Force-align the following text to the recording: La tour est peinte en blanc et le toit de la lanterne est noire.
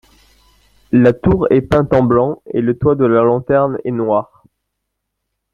La 0.91 1.13
tour 1.13 1.45
est 1.51 1.61
peinte 1.61 1.93
en 1.93 2.01
blanc 2.01 2.41
et 2.51 2.61
le 2.61 2.75
toit 2.75 2.95
de 2.95 3.05
la 3.05 3.21
lanterne 3.21 3.77
est 3.85 3.91
noire. 3.91 4.43